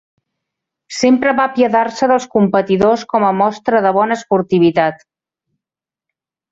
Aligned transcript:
Sempre 0.99 1.33
va 1.39 1.45
apiadar-se 1.49 2.09
dels 2.13 2.27
competidors 2.37 3.05
com 3.13 3.29
a 3.29 3.33
mostra 3.43 3.83
de 3.89 3.93
bona 4.01 4.21
esportivitat. 4.21 5.09